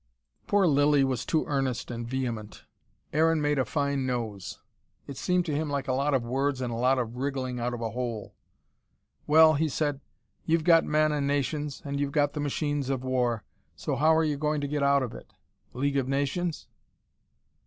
Poor 0.47 0.65
Lilly 0.65 1.03
was 1.03 1.27
too 1.27 1.45
earnest 1.45 1.91
and 1.91 2.07
vehement. 2.07 2.63
Aaron 3.13 3.39
made 3.39 3.59
a 3.59 3.65
fine 3.65 4.03
nose. 4.07 4.59
It 5.05 5.15
seemed 5.15 5.45
to 5.45 5.53
him 5.55 5.69
like 5.69 5.87
a 5.87 5.93
lot 5.93 6.15
of 6.15 6.23
words 6.25 6.59
and 6.59 6.73
a 6.73 6.75
bit 6.75 6.97
of 6.97 7.17
wriggling 7.17 7.59
out 7.59 7.71
of 7.75 7.81
a 7.81 7.91
hole. 7.91 8.33
"Well," 9.27 9.53
he 9.53 9.69
said, 9.69 10.01
"you've 10.43 10.63
got 10.63 10.85
men 10.85 11.11
and 11.11 11.27
nations, 11.27 11.83
and 11.85 11.99
you've 11.99 12.11
got 12.13 12.33
the 12.33 12.39
machines 12.39 12.89
of 12.89 13.03
war 13.03 13.43
so 13.75 13.95
how 13.95 14.15
are 14.15 14.23
you 14.23 14.37
going 14.37 14.59
to 14.61 14.67
get 14.67 14.81
out 14.81 15.03
of 15.03 15.13
it? 15.13 15.33
League 15.71 15.97
of 15.97 16.07
Nations?" 16.07 16.67